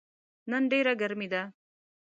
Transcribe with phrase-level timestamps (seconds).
[0.49, 1.41] نن ډیره ګرمې ده